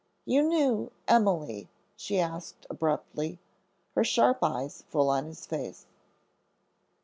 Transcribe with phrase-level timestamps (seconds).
[0.25, 3.37] "You knew Emily?" she asked abruptly,
[3.93, 5.85] her sharp eyes full on his face.